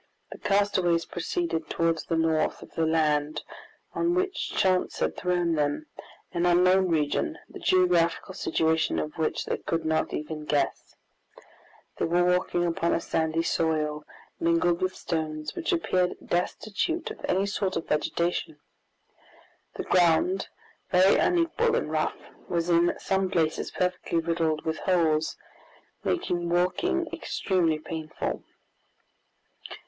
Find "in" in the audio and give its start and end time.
22.71-22.97